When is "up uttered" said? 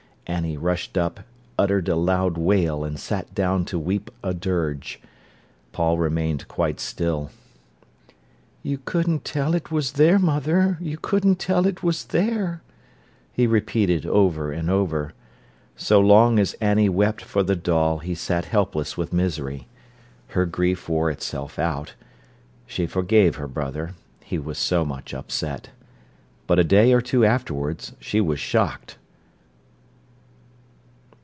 0.97-1.89